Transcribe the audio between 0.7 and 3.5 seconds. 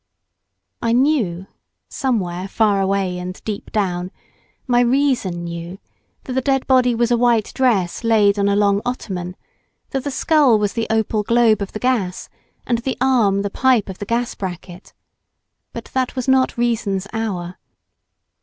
I knew, somewhere far away and